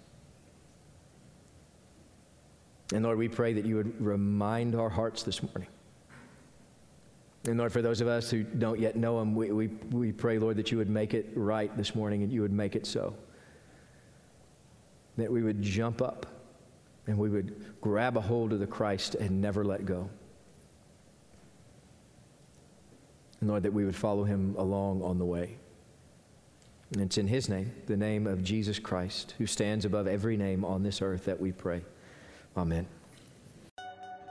And 2.95 3.03
Lord, 3.03 3.19
we 3.19 3.27
pray 3.27 3.55
that 3.55 3.65
you 3.65 3.75
would 3.75 4.01
remind 4.01 4.77
our 4.77 4.89
hearts 4.89 5.25
this 5.25 5.43
morning 5.43 5.67
and 7.47 7.59
Lord, 7.59 7.73
for 7.73 7.83
those 7.83 8.01
of 8.01 8.09
us 8.09 8.31
who 8.31 8.43
don't 8.43 8.81
yet 8.81 8.97
know 8.97 9.21
Him, 9.21 9.35
we, 9.35 9.51
we, 9.53 9.67
we 9.91 10.13
pray, 10.13 10.39
Lord, 10.39 10.57
that 10.57 10.73
you 10.73 10.79
would 10.79 10.91
make 10.91 11.15
it 11.15 11.31
right 11.35 11.75
this 11.77 11.95
morning 11.95 12.23
and 12.23 12.33
you 12.33 12.43
would 12.43 12.53
make 12.53 12.75
it 12.75 12.87
so. 12.87 13.15
That 15.17 15.31
we 15.31 15.43
would 15.43 15.63
jump 15.63 16.03
up 16.03 16.27
and 17.07 17.17
we 17.17 17.29
would 17.29 17.75
grab 17.81 18.17
a 18.17 18.21
hold 18.21 18.53
of 18.53 18.59
the 18.59 18.67
Christ 18.67 19.15
and 19.15 19.41
never 19.41 19.65
let 19.65 19.87
go. 19.87 20.11
And 23.41 23.49
Lord, 23.49 23.63
that 23.63 23.73
we 23.73 23.85
would 23.85 23.97
follow 23.97 24.25
him 24.25 24.55
along 24.59 25.03
on 25.03 25.19
the 25.19 25.25
way. 25.25 25.57
And 26.93 27.03
it's 27.03 27.19
in 27.19 27.27
his 27.27 27.49
name, 27.49 27.73
the 27.87 27.97
name 27.97 28.27
of 28.27 28.43
Jesus 28.43 28.79
Christ, 28.79 29.35
who 29.39 29.47
stands 29.47 29.85
above 29.85 30.07
every 30.07 30.37
name 30.37 30.65
on 30.65 30.83
this 30.83 31.03
earth, 31.03 31.25
that 31.27 31.41
we 31.41 31.53
pray. 31.53 31.83
Amen. 32.57 32.87